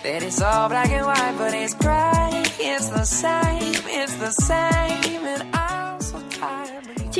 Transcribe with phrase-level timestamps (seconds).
[0.04, 2.44] that it's all black and white, but it's gray.
[2.59, 5.54] It's the same, it's the same, and I'm so tired.
[5.54, 5.57] 青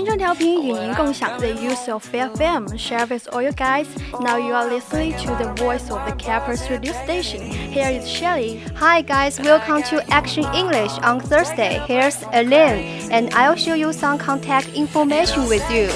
[0.08, 2.68] 春调频与您共享 the use of FM.
[2.78, 3.86] Share with all you guys.
[4.20, 7.42] Now you are listening to the voice of the campus radio station.
[7.42, 8.62] Here is Shelly.
[8.76, 11.80] Hi guys, welcome to Action English on Thursday.
[11.88, 15.90] Here's Elaine, and I'll show you some contact information with you.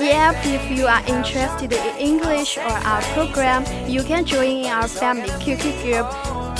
[0.00, 4.86] Yep, if you are interested in English or our program, you can join in our
[4.86, 6.06] family QQ group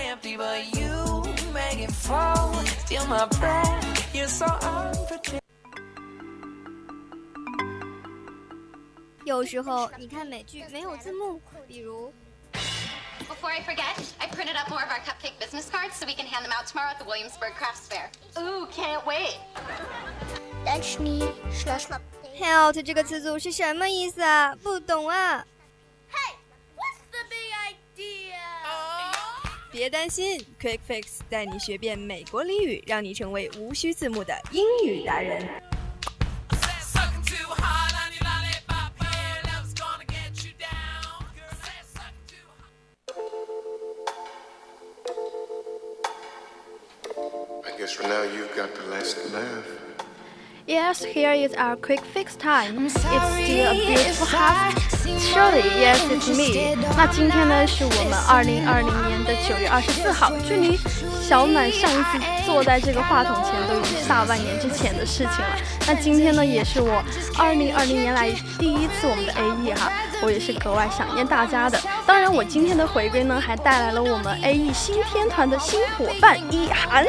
[9.25, 12.13] 有时候你看美剧没有字幕，比如。
[13.29, 16.45] Before I forget, I printed up more of our cupcake business cards so we can hand
[16.45, 18.11] them out tomorrow at the Williamsburg Crafts Fair.
[18.37, 19.39] Ooh, can't wait.
[22.39, 24.55] Help 这个词组是什么意思啊？
[24.57, 25.45] 不懂啊。
[29.78, 35.48] 别担心，Quick Fix 带你学遍美国俚语，让你成为无需字幕的英语达人。
[47.64, 49.87] I guess for now you've got the last laugh.
[50.68, 52.88] Yes, here is our quick fix time.
[52.88, 54.76] It's still a beautiful half.
[55.18, 56.76] Surely, yes, it's me.
[56.98, 60.78] 那今天呢，是我们二零二零年的九月二十四号，距离
[61.22, 65.58] 小满上一次坐在这个话筒前都已经大半年之前的事情了。
[65.88, 67.02] 那今天呢，也是我
[67.40, 68.30] 二零二零年来
[68.60, 69.90] 第一次我们的 A E 哈，
[70.22, 71.80] 我也是格外想念大家的。
[72.06, 77.08] 当然，我今天的回归呢，还带来了我们 A E 新天团的新伙伴一涵。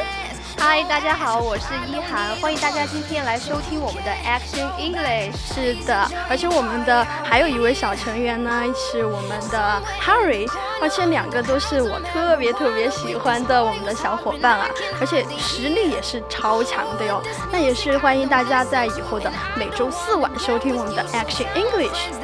[0.59, 5.33] 嗨，大家好，我是一涵，欢迎大家今天来收听我们的 Action English。
[5.53, 10.45] 是的，而且我们的还有一位小成员呢，是我们的 Harry，
[10.81, 14.67] 而且两个都是我特别特别喜欢的我们的小伙伴啊，
[14.99, 17.23] 而且实力也是超强的哟。
[17.49, 22.18] 那也是欢迎大家在以后的每周四晚收听我们的 Action English。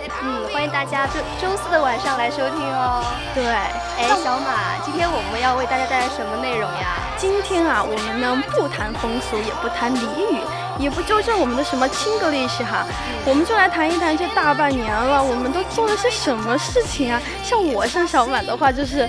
[0.66, 3.06] 迎大家周周四的晚上来收听哦。
[3.36, 6.98] 对，哎，小马，今天我们要为大家带来什么内容呀？
[7.18, 10.42] 今天啊，我们呢不谈风俗，也不谈俚语，
[10.80, 12.84] 也不纠正我们的什么亲格历史哈，
[13.26, 17.22] 我们就来谈一谈这大半年了，我们都做了些什么事情啊？
[17.44, 19.08] 像我像小满的话，就是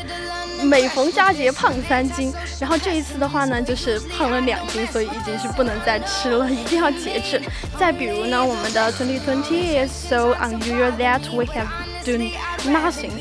[0.63, 7.41] 每逢佳节胖三斤，然后这一次的话呢，就是胖了两斤，所以已经是不能再吃了，一定要节制。
[7.79, 11.67] 再比如呢，我们的 2020 is so unusual that we have
[12.05, 12.31] done
[12.65, 13.11] nothing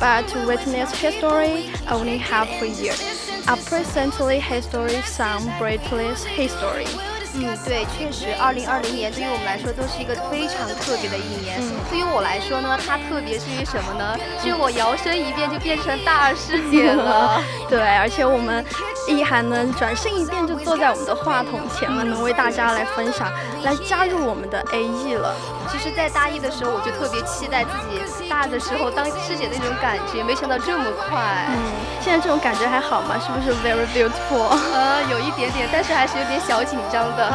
[0.00, 2.94] but to witness history only half a year.
[3.46, 6.86] A presently history, some breathless history.
[7.35, 11.57] 嗯，对，确实，二零二零年对于我们来说都是一个非常特别的一年。
[11.59, 14.15] 嗯，对于我来说呢，它特别是于什么呢？
[14.39, 17.41] 是我摇身一变就变成大师 姐了。
[17.67, 18.63] 对，而且我们
[19.07, 23.31] 一涵呢，转身一变就坐在我们的话筒前了，能为大家来分享，
[23.63, 25.35] 来加入我们的 A E 了。
[25.71, 31.47] 其实，在大一的时候，我就特别期待自己大的时候当师姐的那种感觉，没想到这么快。
[31.49, 31.57] 嗯，
[31.99, 33.19] 现在这种感觉还好吗？
[33.19, 34.55] 是不是 very beautiful？
[34.73, 37.31] 呃，有一点点，但是还是有点小紧张的。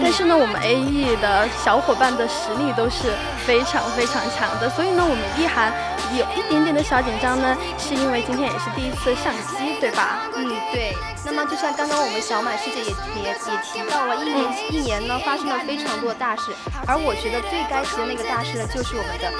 [0.00, 3.12] 但是呢，我们 A E 的小伙伴的实力都是
[3.44, 5.72] 非常非常强的，所以呢，我们一涵
[6.16, 10.20] 有一点点的小紧张呢，是因为今天也是第一次上机，对吧？
[10.34, 10.96] 嗯，对。
[11.24, 12.90] 那么就像刚刚我们小满师姐也
[13.22, 16.50] 也也提到了，一年一年呢发生了非常多的大事，
[16.86, 19.30] 而我觉得最该提的那个大事呢，就是我们的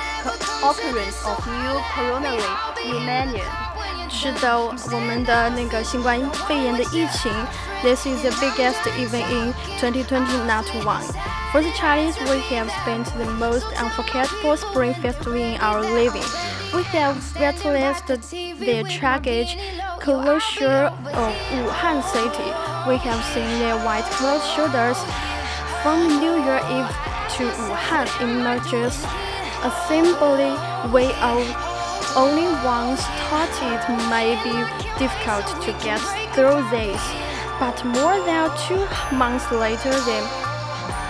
[0.62, 2.46] occurrence of new coronary
[2.78, 3.71] pneumonia。
[4.11, 4.57] 是的，
[4.91, 7.31] 我们的那个新冠肺炎的疫情，
[7.83, 11.03] This is the biggest event in 2020, not one.
[11.51, 16.25] For the Chinese, we have spent the most unforgettable spring festival in our living.
[16.73, 19.57] We have witnessed the tragic
[19.99, 22.51] closure of Wuhan city.
[22.87, 24.97] We have seen their white clothed shoulders
[25.81, 26.89] from New Year Eve
[27.37, 29.05] to Wuhan emerges
[29.63, 30.57] a symbolic
[30.91, 31.39] way of
[32.14, 34.56] only once thought it may be
[34.98, 36.00] difficult to get
[36.34, 37.00] through this,
[37.58, 38.84] but more than two
[39.16, 40.20] months later, the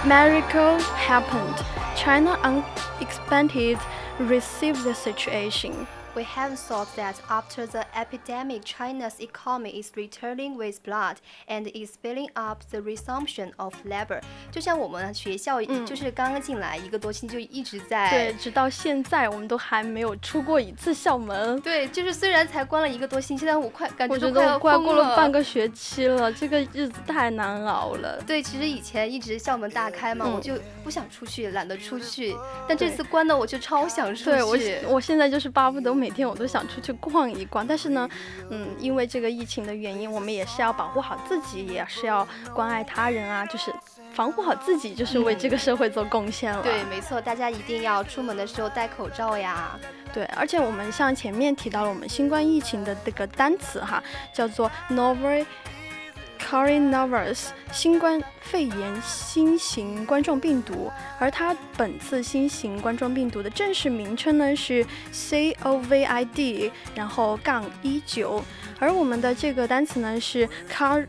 [0.07, 1.57] miracle happened.
[1.97, 3.77] China unexpectedly
[4.21, 5.87] received the situation.
[6.15, 11.17] We have thought that after the epidemic, China's economy is returning with blood
[11.49, 14.21] and is spilling up the resumption of labor。
[14.51, 21.59] 就像我们学校，就是刚刚进来一个多星期，就一直在对，直到现在我们都还没有出过一次校门。
[21.63, 28.23] 对，就是虽然才关了一个多星期，但我快感觉都快过了半个学期了，这个日子太难熬了。
[28.27, 32.37] 对，其实以前一直校门大开嘛，我就不想出去，懒得出去。
[32.69, 34.31] 但这次关了，我就超想出去。
[34.31, 36.02] 对我，我现在就是巴不得。
[36.03, 38.09] 每天我都想出去逛一逛，但是呢，
[38.51, 43.73] 嗯，因为这个疫情的原因，我们也是要保护好自己，也是要关爱他人啊，就是
[44.13, 46.61] 防护好自己，就是为这个社会做贡献了。
[46.61, 49.79] 对，没错，大家一定要出门的时候戴口罩呀。
[50.13, 54.03] 对，而且我们像前面提到了我们新冠疫情的这个单词哈，
[54.35, 55.47] 叫做 novel。
[56.49, 68.45] Coronavirus 新冠肺炎新型冠状病毒，而它本次新型冠状病毒的正式名称呢是 COVID，然后杠一九，
[68.79, 71.07] 而我们的这个单词呢是 Car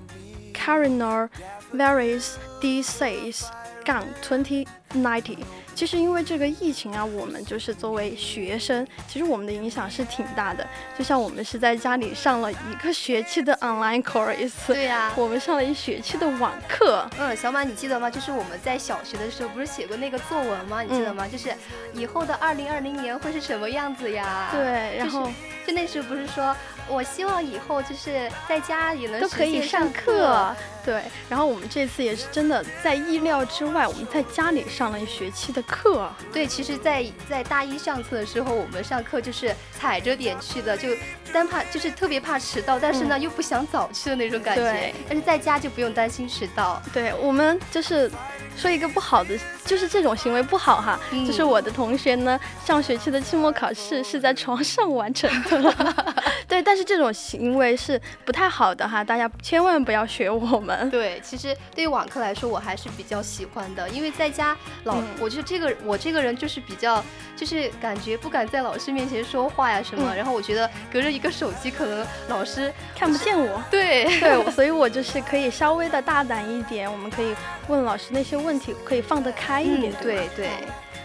[0.54, 3.46] Coronavirus disease
[3.84, 5.38] 杠 twenty ninety。
[5.76, 10.66] 其实因为这个疫情啊，我们就是作为学生，其实我们的影响是挺大的。
[10.96, 17.10] 就像我们是在家里上了一个学期的 online course，对呀，我们上了一学期的网课。
[17.18, 18.08] 嗯，小马你记得吗？
[18.08, 20.84] 就是我们在小学的时候不是写过那个作文吗？
[20.84, 21.28] 你记得吗？
[21.28, 21.52] 就是
[21.94, 24.50] 以后的二零二零年会是什么样子呀？
[24.52, 25.28] 对，然后
[25.66, 26.56] 就那时候不是说。
[26.90, 30.54] 我希望以后就是在家也能都可以上课，
[30.86, 31.02] 对。
[31.30, 36.10] 然后我们这次也是真的在意料之外，我们在家里上了一学期的课。
[36.32, 40.90] 对，其实，在在大一上册的时候，我们上课就是踩着点去的，就
[41.32, 44.94] 单怕就是特别怕迟到，但是呢又不想早去的那种感觉。
[45.08, 46.82] 但是在家就不用担心迟到。
[46.94, 48.12] 对我们就是
[48.56, 51.00] 说一个不好的，就是这种行为不好哈。
[51.26, 55.94] 就是我的同学呢，上学期的期末考试是在床上完成的。
[56.48, 60.73] 对，但是这种行为是不太好的哈，大家千万不要学我们。
[60.90, 67.04] 对，其实对于网课来说，我还是比较喜欢的，因为在家老，我就这个我这个人就是比较，
[67.36, 73.62] 就是感觉不敢在老师面前说话呀什么，然后我觉得隔着一个手机，可能老师看不见我。
[73.70, 77.36] 对 对， 所以我就是可以稍微的大胆一点，我们可以
[77.68, 79.94] 问老师那些问题，可以放得开一点。
[80.02, 80.50] 对对。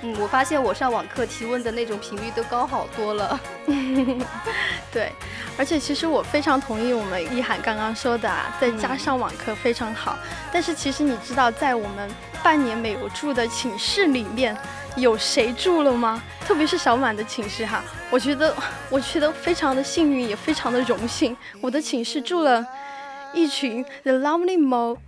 [0.03, 3.41] 嗯，我发现我上网课提问的那种频率都高好多了。
[4.93, 5.13] 对，
[5.57, 10.17] 而且其实我非常同意我们一涵刚刚说的啊，在家上网课非常好。
[10.53, 12.09] 但是其实你知道，在我们
[12.43, 14.57] 半年没有住的寝室里面，
[14.97, 16.23] 有谁住了吗？
[16.47, 18.55] 特别是小满的寝室哈，我觉得
[18.89, 21.37] 我觉得非常的幸运，也非常的荣幸。
[21.61, 22.65] 我的寝室住了
[23.35, 24.99] 一群 The Lovely Mo。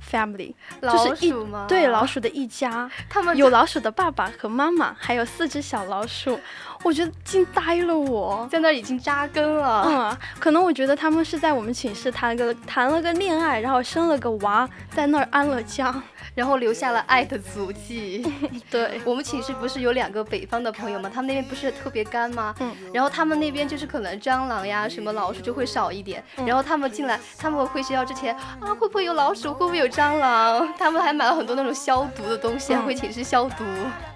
[0.00, 1.32] Family，就是一
[1.66, 6.38] 对老鼠的一家， 他们有老鼠的爸爸和妈妈，还有四只小老鼠。
[6.84, 9.84] 我觉得惊呆了，我在那儿已经扎根了。
[9.88, 15.92] 嗯，可能我觉得他们是在我们寝室谈了个谈了个恋爱，然后生了个娃，在那儿安了家，
[16.36, 18.24] 然后留下了爱的足迹。
[18.70, 21.10] 对我们寝室不是有两个北方的朋友吗？
[21.12, 22.54] 他们那边不是特别干吗？
[22.60, 22.72] 嗯。
[22.94, 26.22] 然后他们那边就是可能蟑螂呀什么老鼠就会少一点。
[26.46, 29.52] 然后他们进来，他们回学校之前啊，会不会有老鼠？
[29.52, 30.72] 会不会有蟑螂？
[30.78, 33.64] 他们还买了很多那种消毒的东西，回寝室消毒。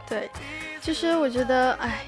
[0.09, 0.31] 对，
[0.81, 2.05] 其实我觉得，哎。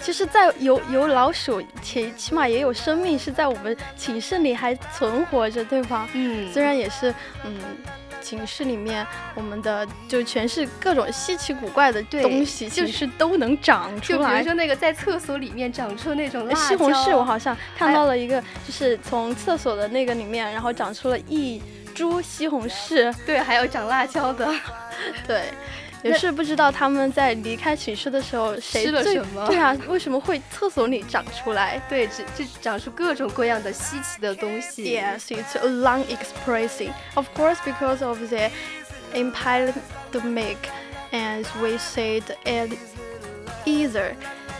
[0.00, 6.08] 其实，在有有老鼠，起起码也有生命是在我们寝室里还存活着，对吧？
[6.12, 7.12] 嗯，虽然也是，
[7.44, 7.52] 嗯，
[8.22, 14.18] 寝室里面我们的就全是各种稀奇古怪的东西，就是都能长出来。
[14.18, 21.60] 就比如说那个在厕所里面长出那种西红柿，我好像看到了一个，就是从厕所的那个里面，然后长出了一
[21.97, 23.13] 株西红柿。
[23.25, 24.53] 对，还有长辣椒的。
[25.27, 25.45] 对。
[26.03, 29.47] 也是不知道他们在离开寝室的时候谁吃了什么？
[29.47, 31.81] 对啊，为什么会厕所里长出来？
[31.87, 34.83] 对，就就长出各种各样的稀奇的东西。
[34.83, 36.91] Yes, it's a long expressing.
[37.15, 38.51] Of course, because of the
[39.13, 40.57] epidemic,
[41.13, 42.23] as we said
[43.65, 44.15] either.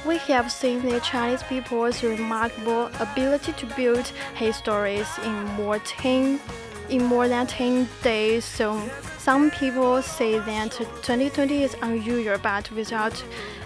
[0.05, 4.05] We have seen the Chinese people's remarkable ability to build
[4.37, 6.39] histories in more ten,
[6.88, 8.44] in more than ten days.
[8.44, 8.80] So
[9.18, 10.70] some people say that
[11.02, 13.14] 2020 is unusual, but without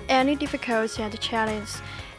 [0.09, 1.71] any difficulty and challenge.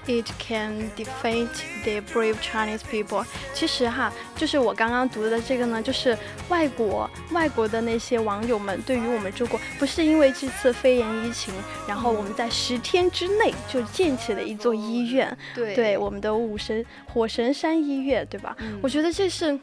[0.05, 1.48] It can defeat
[1.86, 3.25] the brave Chinese people。
[3.53, 6.17] 其实哈，就是我刚刚读的这个呢，就是
[6.50, 11.53] 外国外国的那些网友们对于我们中国，不是因为这次肺炎疫情，
[11.88, 18.53] 然后我们在十天之内就建起了一座医院，对，对，我们的武神火神山医院，对吧？
[18.81, 19.57] 我觉得这是，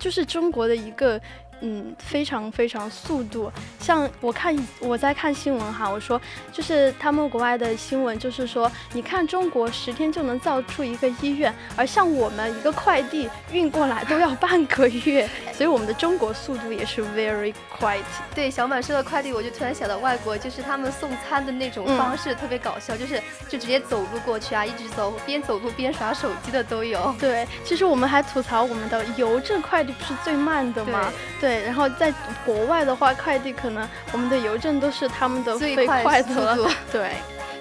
[0.00, 1.20] 就是中国的一个。
[1.62, 3.50] 嗯，非常非常速度。
[3.78, 6.20] 像我看我在看新闻哈，我说
[6.52, 18.00] 就是他们国外的新闻，就是说你看中国十天就能造出一个医院，而像我们一个快递运过来都要半个月，所以我们的中国速度也是 very quiet。
[18.34, 27.14] 对，小满说的快递，我就突然想到外国，就是他们送餐的那种方式特别搞笑，就是就直接走路过去啊，一直走，边走路边耍手机的都有。
[27.18, 31.12] 对，其实我们还吐槽我们的邮政快递不是最慢的吗？
[31.38, 31.49] 对。
[31.49, 32.12] 对，然后在
[32.44, 36.68] 国外的话，快递可能我们的邮政都是他们的最快速度。
[36.92, 37.12] 对，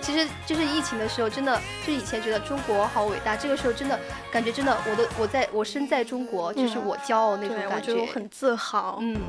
[0.02, 4.00] 其实就是疫情的时候，真的就是以前觉得中国好伟大，这个时候真的
[4.32, 9.00] 感觉真的，我的我在我身在中国，就是我骄傲那种感觉，我很自豪。
[9.02, 9.20] 嗯。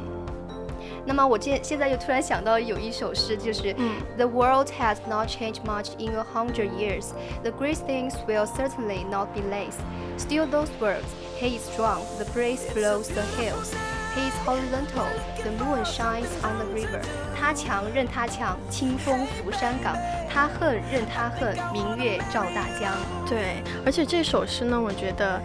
[1.06, 3.74] 那么我现现在又突然想到有一首诗，就是
[4.18, 7.06] The world has not changed much in a hundred years.
[7.42, 9.74] The great things will certainly not be less.
[10.18, 11.06] Still those words,
[11.40, 12.02] he is strong.
[12.18, 13.74] The breeze blows the hills.
[14.14, 15.06] He is horizontal.
[15.42, 17.00] The moon shines on the river.
[17.38, 19.94] 他强任他强，清风拂山岗；
[20.28, 22.92] 他恨任他恨，明月照大江。
[23.28, 25.40] 对，而且这首诗呢，我觉得。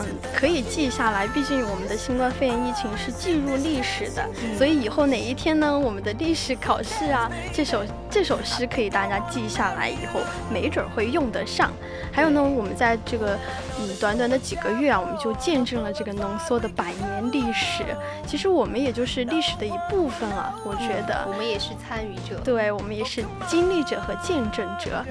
[0.00, 10.20] 嗯，可以记下来，毕竟我们的新冠肺炎疫情是进入历史的，所以以后哪一天呢，我们的历史考试啊，这首这首诗可以大家记下来，以后
[10.52, 11.70] 没准会用得上。
[12.12, 13.38] 还有呢，我们在这个
[13.78, 17.84] 嗯短短的几个月啊，我们就见证了这个浓缩的百年历史。
[18.26, 25.04] 其实我们也就是历史的一部分了，我觉得我们也是参与者，对我们也是经历者和见证者。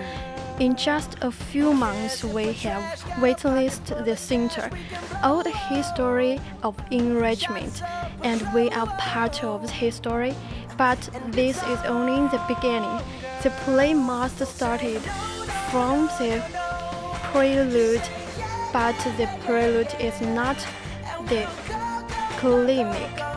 [0.60, 4.70] In just a few months, we have witnessed the center
[5.44, 7.82] the history of enrichment,
[8.24, 10.36] and we are part of the history.
[10.78, 13.00] But this is only the beginning.
[13.42, 15.02] The play must started
[15.72, 16.44] from the
[17.32, 18.02] prelude,
[18.74, 20.58] but the prelude is not
[21.30, 21.48] the
[22.38, 23.29] climax.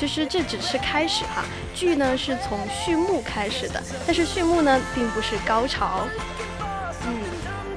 [0.00, 6.06] 其实这只是开始哈，剧呢是从序幕开始的，但是序幕呢并不是高潮。
[7.04, 7.20] 嗯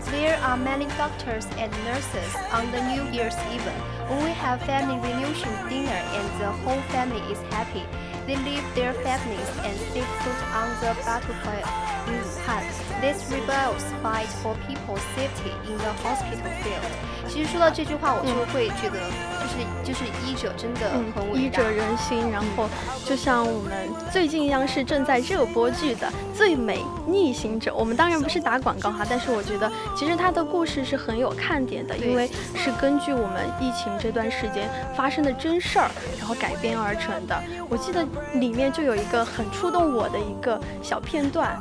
[0.10, 3.70] ，There are many doctors and nurses on the New Year's Eve
[4.10, 7.84] when we have family reunion dinner and the whole family is happy.
[8.26, 11.68] They leave their families and set foot on the battlefield
[12.08, 12.64] in Wuhan.
[13.02, 16.88] These rebels fight for people's safety in the hospital field.
[17.28, 19.00] 其实说到这句话，我就会觉得，
[19.42, 21.40] 就是就是医者真的很伟大。
[21.40, 22.70] 医者仁心，然后
[23.06, 35.90] 就像我们最近央视正在热播剧的《最美逆行者》，我们当然不是打广告哈，但是我觉得其实它的故事是很有看点的，因为是根据我们疫情这段时间发生的真事儿，
[36.20, 37.42] 然后改编而成的。
[37.70, 38.06] 我记得。
[38.36, 41.58] 里面就有一个很触动我的一个小片段，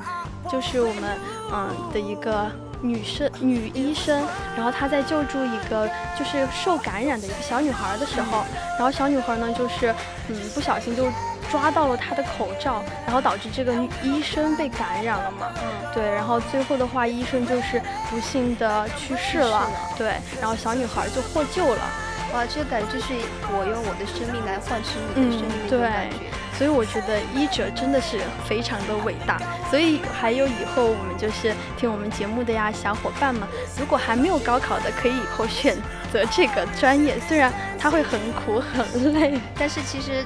[0.51, 1.19] 就是我们
[1.53, 8.45] 嗯的一个女生女医生，然后她在救助一个就是受感染的一个小女孩的时候，
[8.79, 9.95] 然后小女孩呢就是
[10.29, 11.07] 嗯不小心就
[11.51, 15.93] 抓到了她的口罩，然后导致这个医生被感染了嘛，嗯。
[15.95, 19.69] 对，然后最后的话医生就是不幸的去世了，
[19.99, 21.83] 对，然后小女孩就获救了，
[22.33, 23.13] 哇，这个感觉就是
[23.53, 26.17] 我用我的生命来换取你的生命的感觉。
[26.63, 29.37] 所以我觉得医者真的是非常的伟大。
[29.69, 33.43] 所以还有以后我们就是听我们节目的呀，小伙伴们，
[33.77, 35.77] 如果还没有高考的，可以以后选
[36.13, 37.19] 择这个专业。
[37.19, 40.25] 虽然它会很苦很累，但是其实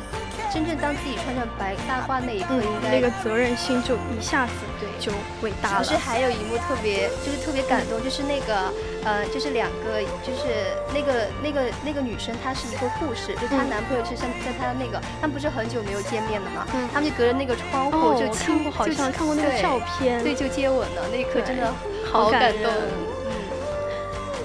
[0.53, 5.13] 真正当自己穿上白大褂那一刻，应该那个责任心就一下子对就
[5.43, 5.85] 伟大了。
[5.85, 8.73] 其实还有一幕特别就是特别感动，就是那个。
[9.07, 16.67] 呃，就是两个，就是那个那个那个女生，她是一个护士，就她男朋友是像在她的那个，他们不是很久没有见面了嘛？
[16.75, 21.73] 嗯，他们就隔着那个窗户就亲，好像看过那个照片，对，就接吻了，那一刻真的
[22.11, 22.73] 好感动。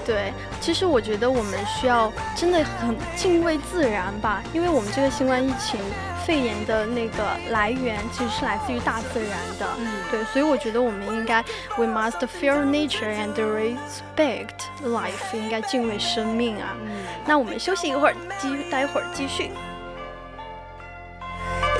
[0.02, 5.80] 嗯，对，其实我觉得我们需要真的很敬畏自然吧，因为我们这个新冠疫情
[6.26, 9.66] 肺炎的那个来源其实是来自于大自然的。
[9.78, 11.42] 嗯，对，所以我觉得我们应该
[11.76, 16.76] ，we must fear nature and respect life，应该敬畏生命啊。
[16.84, 19.50] 嗯，那我们休息一会儿，继待会儿继续。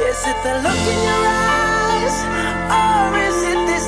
[0.05, 2.17] Is it the look in your eyes,
[2.69, 3.87] or is it this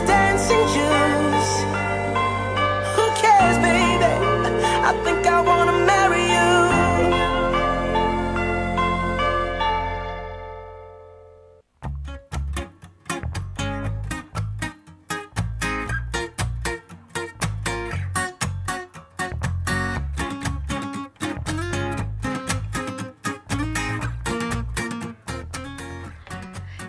[4.86, 5.43] I think I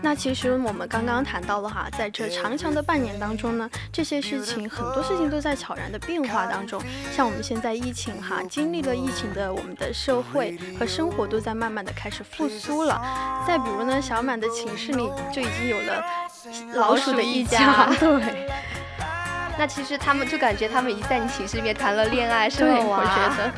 [0.05, 6.79] 那其实我们刚刚谈到了哈，在这长长的半年当中呢，这些事情很多事情都在悄然的变化当中。
[7.11, 13.01] 像我们现在疫情哈，经历了疫情的我们的社会和生活都在慢慢的开始复苏了。
[13.47, 16.03] 再比如呢，小满的寝室里就已经有了
[16.75, 17.91] 老鼠的一家。
[17.99, 18.47] 对。
[19.57, 22.75] 那其实他们就感觉他们已经在你寝室里面谈了恋爱，是吗？
[22.77, 23.51] 我觉得。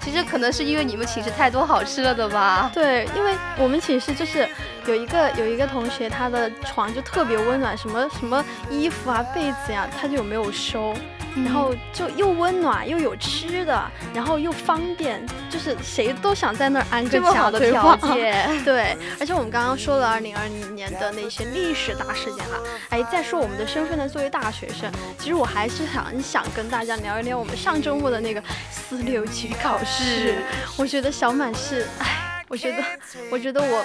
[0.00, 2.70] 其实可能是因为你们寝室太多好吃了的吧？
[2.72, 4.48] 对，因为我们寝室就是
[4.86, 10.94] 有一个有一个同学，他的床就特别温暖，什么什么衣服啊、被子呀，他就没有收。
[11.36, 18.46] 然后就又温暖又有吃的，然后又方便，就是谁都想在那儿安个家的条件。
[18.64, 22.60] 对，而且我们刚刚说了二零二零年的那些历史大事件哈，
[22.90, 30.42] 哎，再说我们的身份呢，作为大学生，其实我还是很想跟大家聊一聊我们上周末的那个四六级考试。
[30.76, 32.82] 我觉得小满是，哎，我觉得，
[33.30, 33.84] 我觉得我，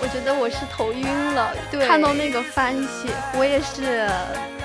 [0.00, 1.54] 我觉得我是头晕了，
[1.86, 4.08] 看到那个番茄，我也是。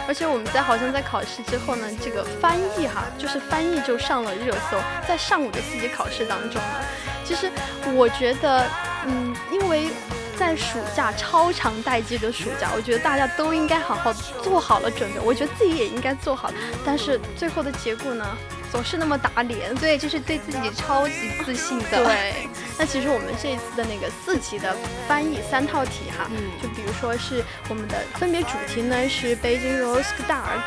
[0.08, 6.80] 而且我们在好像在考试之后呢，这个翻译哈，就是翻译就上了热搜，在上午的四级考试当中呢，
[7.26, 7.52] 其实
[7.94, 8.66] 我觉得，
[9.06, 9.90] 嗯，因为
[10.38, 16.50] 在暑假超长待机的暑假，我觉得大家都应该好好做好了准备，我觉得自己也应该做好，
[16.86, 18.26] 但是最后的结果呢？
[18.72, 22.04] 总是那么打脸，对，就是对自己超级自信的。
[22.04, 22.48] 对，
[22.78, 24.76] 那其实我们这一次的那个四级的
[25.08, 26.30] 翻译三套题哈，
[26.62, 30.64] 就比如说是我们的分别主题呢是 Beijing Roast Dark，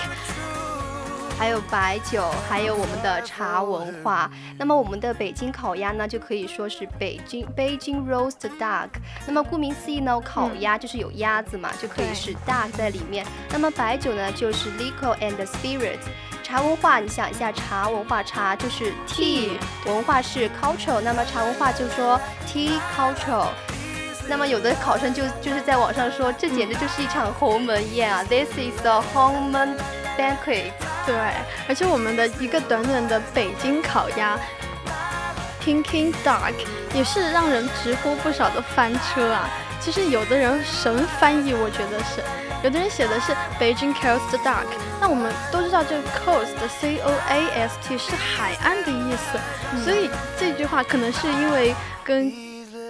[1.38, 4.30] 还有白酒，还有我们的茶文化。
[4.58, 8.88] 那么我们的北京烤鸭呢，就可以说是北京 Beijing Roast Duck。
[9.26, 13.26] 那么顾名思义呢，烤鸭就是有鸭子嘛，就可以是 duck 在里面。
[13.50, 16.08] 那么白酒呢，就是 liquor and spirits。
[16.50, 19.50] 茶文化，你想一下，茶文化，茶就是 tea，
[19.86, 23.46] 文化是 culture，那么茶文化就说 tea culture。
[24.28, 29.76] 那么有的考生就就是在网上说，这简直就是一场鸿门宴啊，This is a 鸿门
[30.18, 30.72] banquet。
[31.06, 31.14] 对，
[31.68, 34.36] 而且我们的一个短短的北京烤鸭
[35.64, 36.52] ，Peking duck，
[36.92, 39.48] 也是让人直呼不少的翻车啊。
[39.78, 42.49] 其实有的人神翻译，我觉得是。
[42.62, 44.66] 有的人写的是 Beijing Coast Duck，
[45.00, 49.38] 那我们都知道这个 coast C O A S T 是海岸的意思，
[49.82, 52.30] 所以这句话可能是因为跟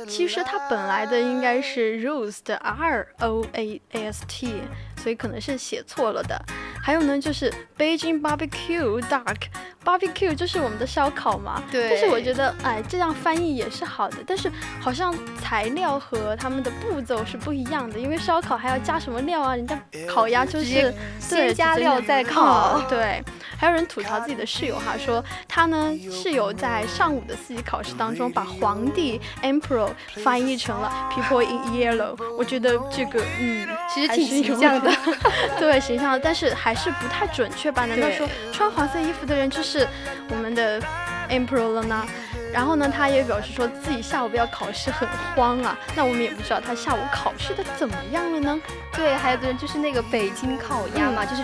[0.09, 4.55] 其实它本来的应该是 roast R O A S T，
[5.03, 6.41] 所以可能是写错了的。
[6.83, 11.63] 还有呢，就是 Beijing Barbecue Duck，Barbecue 就是我们的烧烤嘛。
[11.71, 11.91] 对。
[11.91, 14.17] 但是我觉得，哎，这样翻译也是好的。
[14.27, 19.55] 但是好像材料和他们的步骤是不一样的，因为烧烤还要加什么料啊？
[19.55, 22.81] 人家烤鸭就是先加料再烤。
[22.89, 23.23] 对。
[23.59, 29.91] 还有人吐槽自己的室友哈，说他呢室友在上午的四级考试当中把皇帝 Emperor
[30.25, 32.17] 翻译成了 People in Yellow。
[32.39, 34.91] 我觉得这个嗯，其实挺形象的。
[35.61, 36.75] 对，形象的，但是还。
[36.81, 37.85] 是不太准确吧？
[37.85, 39.87] 难道说穿黄色衣服的人就是
[40.31, 40.81] 我们的
[41.29, 42.07] emperor 了呢？
[42.55, 45.79] 然后呢，他也表示说自己下午要考试，很慌啊。
[45.95, 48.59] 那我们也不知道他下午考试的怎么样了呢？
[48.97, 51.43] 对，还有的人就是那个北京烤鸭嘛，就是。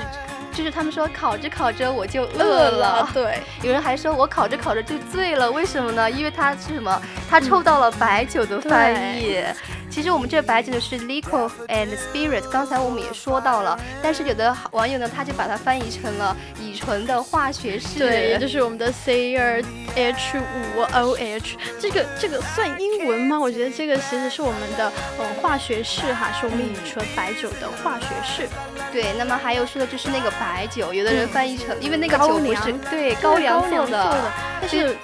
[0.54, 3.40] 就是他们说烤着烤着我就饿了，对。
[3.60, 6.10] 有人还说我烤着烤着就醉了，为什么呢？
[6.10, 6.98] 因为他是什么？
[7.28, 9.44] 他抽到了白酒的翻译。
[9.96, 13.80] 其实我们这白酒呢是 liquor and spirit，刚才我们也说到了。
[14.02, 21.56] 但是有的网友呢，他就把它翻译成了乙醇的化学式，对，也就是我们的 C R H 五 O H。
[21.80, 23.40] 这个这个算英文吗？
[23.40, 28.46] 我觉得这个其实是我们的嗯化学式哈，是我们乙醇白酒的化学式。
[28.92, 34.30] 对，那么还有说的就是那个白酒，有的人翻译成，因为那个酒不是对高粱做的，
[34.60, 34.94] 但是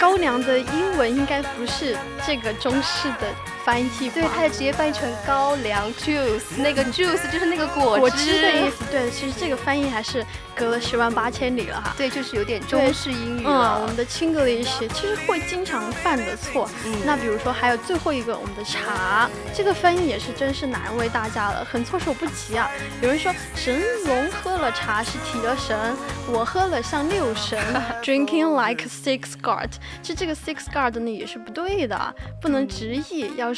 [0.00, 1.94] 高粱的英文应该不是
[2.26, 3.26] 这个中式的。
[3.68, 8.82] 翻译对，他就直接翻译成高粱 juice，那个 juice 就是那个果果汁的意思。
[8.90, 10.24] 对，其实这个翻译还是
[10.56, 11.92] 隔了十万八千里了哈。
[11.94, 13.76] 对，就是有点中式英语了。
[13.76, 16.66] 嗯，我们的 Chinglish 其实会经常犯的错。
[16.86, 22.70] 嗯，那比如说还有最后一个，我们的茶，这个翻译也是真是难为大家了，很措手不及啊。
[23.02, 25.94] 有人说神龙喝了茶是提了神，
[26.32, 27.62] 我喝了像六神，
[28.02, 29.68] drinking like six guard。
[30.00, 33.57] 其实这个 six guard 呢也是不对的，不能直译，要是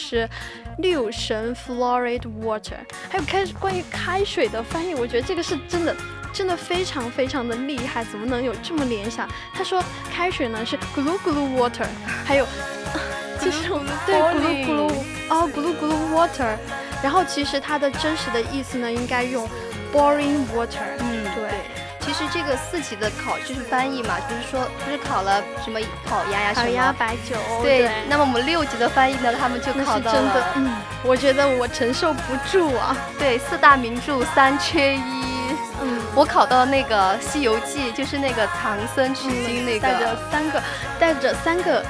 [0.79, 2.79] 六神 fluoride water。
[3.11, 5.95] 还有开关于开水的翻译，我觉得这个是真的。
[6.33, 9.29] 真的非常非常的厉害，怎么能有这么联想？
[9.53, 9.83] 他说
[10.13, 11.89] 开水呢是 glue glue water，
[12.25, 12.47] 还有
[13.41, 13.69] 其实
[14.07, 14.93] 对 glue glue
[15.29, 16.57] 哦 glue glue water，
[17.03, 19.45] 然后其实它的真实的意思呢应该用
[19.93, 20.79] boring water。
[22.13, 27.37] 其实这个四级的考就是翻译嘛，就是说不是考了什么烤鸭呀什么烤鸭白酒。
[27.63, 27.89] 对。
[28.09, 30.53] 那么我们六级的翻译呢，他们就考到了。
[30.57, 32.97] 嗯，我觉得我承受不住啊。
[33.17, 35.01] 对，四大名著三缺一。
[35.83, 40.63] 嗯我考到那个《西游记》，就是那个唐僧取经那个，带着三个，
[40.99, 41.85] 带着三个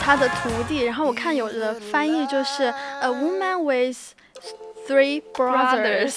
[0.00, 0.84] 他的徒弟。
[0.84, 3.98] 然后我看有的翻译就是 A woman with
[4.88, 6.14] three brothers，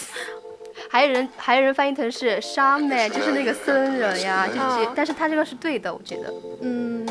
[0.90, 6.34] 还有人还有人翻译成是 shaman，就是那个僧人呀，就是，但是他这个是对的，我觉得。
[6.62, 7.06] 嗯，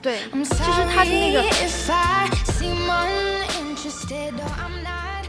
[0.00, 1.42] 对，就是他的那个。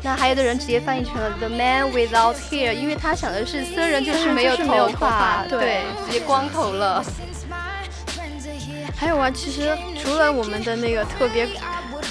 [0.06, 7.02] 那还有的人直接翻译成了 The Man Without Hair，因为他想的是僧人就是没有头发，对，直接光头了。
[8.98, 11.48] 还有啊，其实除了我们的那个特别、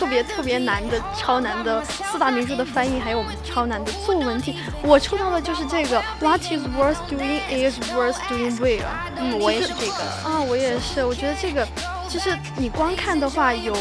[0.02, 8.82] 特别、特别难的、超难的四大名著的翻译，还有我们超难的作文题，我抽到的就是这个 What is worth doing is worth doing well。
[9.16, 11.64] 嗯，我也是这个啊，我也是，我觉得这个
[12.08, 13.72] 其实你光看的话有。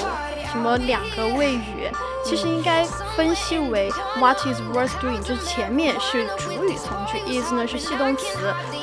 [0.51, 1.89] 什么两个谓语，
[2.25, 2.83] 其实应该
[3.15, 8.25] 分析为 what is worth doing，就是前面是主语从句，is 呢是系动词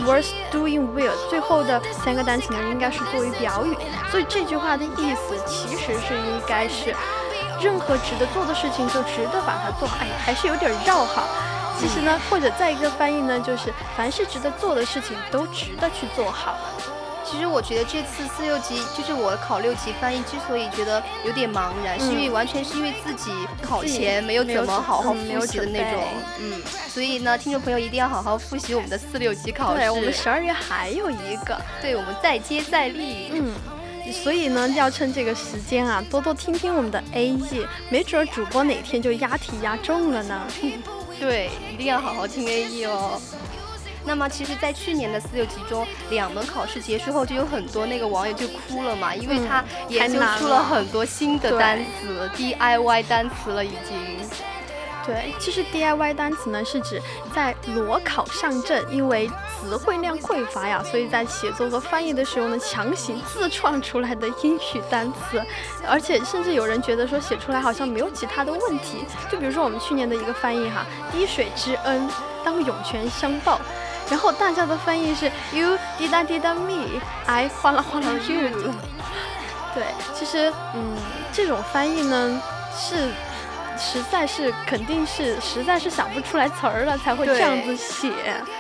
[0.07, 3.77] ，worth doing well 最后的三个单词呢应该是作为表语，
[4.11, 6.97] 所以这句话的意思其实是应该是
[7.61, 11.25] 任何值得做的事情就值得把它做，哎，还是有点绕哈。
[11.81, 16.57] 其实呢，或者再一个翻译呢，就是凡是值得做的事情都值得去做好。
[17.25, 26.03] 其实我觉得这次四六级就是我考六级翻译，之所以觉得有点茫然，是因为完全是因为自己考前没有怎么好好复习的那种，
[26.41, 29.81] 嗯，所以呢，听众朋友一定要好好复习我们的四六级考试。
[29.81, 33.55] 对，我们十二月还有一个，对我们再接再厉，嗯，
[34.13, 40.47] 所以呢，要趁这个时间啊，多多听听我们的 A E，没准主播哪天就押题押中了呢。
[41.21, 43.21] 对，一定要好好听 A E 哦。
[44.05, 53.97] 那么其实，在去年的四六级中，两门考试结束后，就有很多那个网友就哭了嘛，因为他研究出了很多新的单词，DIY 单词了已经。
[55.05, 57.03] 对，其实 DIY 单词呢，是指
[57.35, 59.29] 在裸考上阵，因为
[59.61, 65.43] 词汇量匮乏呀，所以在写作和翻译的时候呢，强行自创出来的英语单词，
[65.87, 69.05] 而且甚至有人觉得说写出来好像没有其他的问题。
[69.31, 72.09] 就比如说我们去年的一个翻译哈，滴水之恩
[72.45, 73.61] 当涌泉相报。
[74.11, 78.73] 然后大家的翻译是 you 滴答滴答 me，I 哗啦哗啦 you。
[79.75, 80.97] 对，其实嗯，
[81.33, 82.41] 这种翻译呢
[82.75, 83.11] 是。
[83.79, 88.13] 实在是肯定是实在是想不出来词儿了才会这样子写。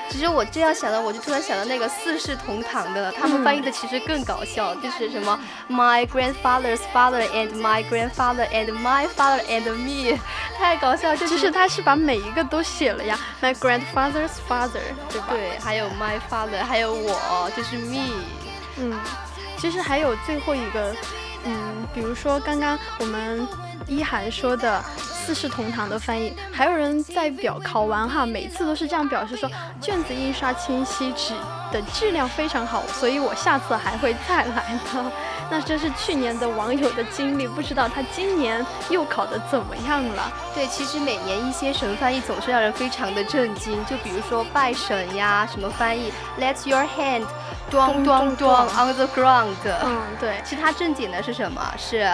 [0.09, 10.18] 其实我这样想的，我就突然想到那个四世同堂的，他们翻译的其实更搞笑，就是什么 my grandfather's father and my grandfather and my father and me，
[10.57, 11.14] 太搞笑。
[11.16, 15.26] 就是他是把每一个都写了呀，my grandfather's father，对吧？
[15.31, 18.12] 对，还有 my father，还有我，就是 me。
[18.78, 18.98] 嗯，
[19.59, 20.94] 其实还有最后一个，
[21.44, 23.46] 嗯，比如说刚刚我们。
[23.87, 24.85] 一涵说的
[25.28, 29.46] 四世同堂的翻译，还有人在表考完哈，每次都是这样表示说
[29.78, 31.34] 卷子印刷清晰，纸
[31.70, 35.12] 的质量非常好，所以我下次还会再来的。
[35.50, 40.32] 那这是去年的网友的经历，不知道他今年又考得怎么样了？
[40.54, 46.10] 对，其实每年一些神翻译总是让人非常的震惊，就比如说拜神呀，什么翻译
[46.40, 47.26] ，Let your hand
[47.70, 49.56] 咚咚咚 on the ground。
[49.82, 50.40] 嗯，对。
[50.42, 51.60] 其他正经的是什么？
[51.76, 52.10] 是。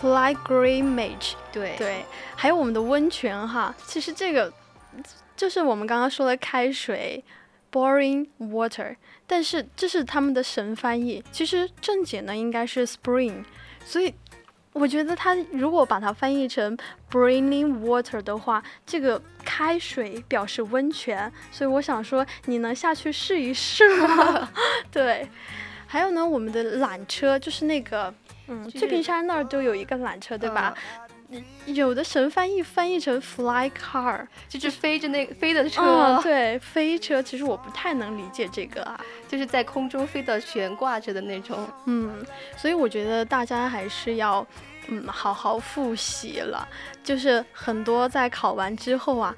[0.00, 2.04] Pilgrimage，对对，
[2.36, 4.52] 还有我们的温泉哈，其实这个
[5.36, 7.24] 就是我们刚刚说的开水
[7.72, 8.94] ，boring water，
[9.26, 13.42] 但是这是他们的神翻译，其实正解呢应该是 spring，
[13.84, 14.14] 所以
[14.72, 16.78] 我觉得他如果把它翻译成
[17.10, 24.48] bringing water 的话，这个开水表示温泉，所以我想说你能下去试一试吗？
[24.92, 25.28] 对，
[25.88, 28.14] 还有呢，我们的缆车就是那个。
[28.48, 30.74] 嗯，翠屏山那儿就有一个缆车，对吧？
[31.66, 35.82] 有的神翻译翻译成 fly car，就是飞着那飞的车。
[35.82, 37.22] 嗯，对，飞车。
[37.22, 41.68] 其实我不太能理解这个啊，就是在空中飞的悬挂着的那种。
[41.84, 42.24] 嗯，
[42.56, 44.46] 所以我觉得大家还是要
[44.86, 46.66] 嗯好好复习了。
[47.04, 49.36] 就是很多在考完之后啊。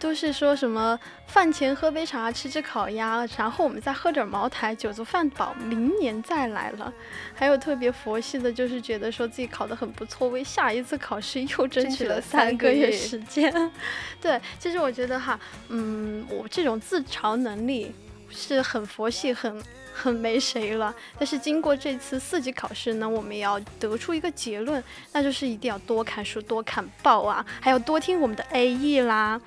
[0.00, 6.92] 都是说什么饭前喝杯茶，吃只烤鸭，然后我们再喝点茅台，酒足饭饱，明年再来了。
[7.34, 13.52] 还有特别佛系的，就是觉得说自己考得很不错，为下一次考试又争取了三个月时间。
[14.22, 17.94] 对，其实我觉得哈，嗯，我这种自嘲能力
[18.30, 20.94] 是很佛系，很很没谁了。
[21.18, 24.82] 但是经过这次四级考试呢，我们也要得出一个结论，
[25.12, 29.38] 那就是一定要多看书，多看报啊，还要多听我们的 A E 啦。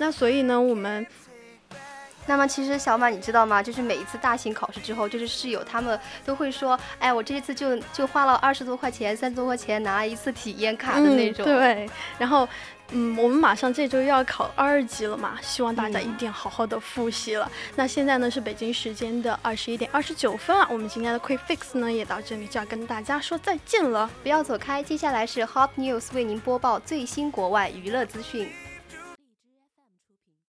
[0.00, 1.06] 那所以呢，我们，
[2.26, 3.62] 那么其实小马你知道吗？
[3.62, 11.44] 就是每一次大型考试之后，就是室友他们都会说，哎，我这一次就就花了二十多块钱，三十多块钱拿一次体验卡的那种。
[11.44, 12.48] 对，然后。
[12.92, 17.48] 嗯，我们马上这周又要考二级了嘛，希望大家一定要好好的复习了。
[17.76, 28.48] 那现在呢是北京时间的二十一点二十九分啊，我们今天的 Quick Fix 呢也到这里就要跟大家说再见了，不要走开，接下来是 Hot News 为您播报最新国外娱乐资讯。